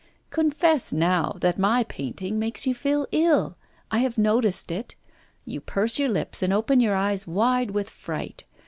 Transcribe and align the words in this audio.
'Confess 0.31 0.91
now 0.91 1.35
that 1.41 1.59
my 1.59 1.83
painting 1.83 2.39
makes 2.39 2.65
you 2.65 2.73
feel 2.73 3.05
ill! 3.11 3.55
I 3.91 3.99
have 3.99 4.17
noticed 4.17 4.71
it. 4.71 4.95
You 5.45 5.61
purse 5.61 5.99
your 5.99 6.09
lips 6.09 6.41
and 6.41 6.51
open 6.51 6.79
your 6.79 6.95
eyes 6.95 7.27
wide 7.27 7.69
with 7.69 7.87
fright. 7.87 8.45